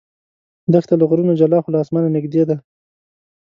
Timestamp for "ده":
2.49-2.55